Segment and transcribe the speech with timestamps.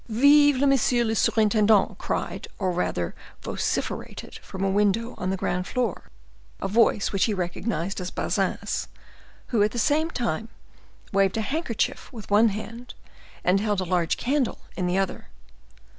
[0.09, 3.13] "Vive le monsieur le surintendant!" cried, or rather
[3.43, 6.09] vociferated, from a window on the ground floor,
[6.59, 8.87] a voice which he recognized as Bazin's,
[9.49, 10.49] who at the same time
[11.13, 12.95] waved a handkerchief with one hand,
[13.43, 15.27] and held a large candle in the other.